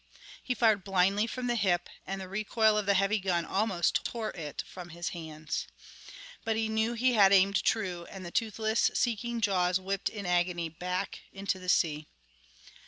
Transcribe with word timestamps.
He 0.41 0.55
fired 0.55 0.83
blindly 0.83 1.27
from 1.27 1.45
the 1.45 1.53
hip, 1.53 1.87
and 2.07 2.19
the 2.19 2.27
recoil 2.27 2.75
of 2.75 2.87
the 2.87 2.95
heavy 2.95 3.19
gun 3.19 3.45
almost 3.45 4.03
tore 4.03 4.31
it 4.31 4.63
from 4.65 4.89
his 4.89 5.09
hands. 5.09 5.67
But 6.43 6.55
he 6.55 6.69
knew 6.69 6.93
he 6.93 7.13
had 7.13 7.31
aimed 7.31 7.63
true, 7.63 8.07
and 8.09 8.25
the 8.25 8.31
toothless, 8.31 8.89
seeking 8.95 9.41
jaws 9.41 9.79
whipped 9.79 10.09
in 10.09 10.25
agony 10.25 10.69
back 10.69 11.19
into 11.31 11.59
the 11.59 11.69
sea. 11.69 12.07